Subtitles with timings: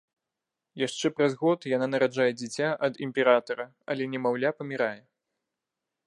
[0.87, 3.65] Яшчэ праз год яна нараджае дзіця ад імператара,
[3.95, 4.97] але немаўля памірае.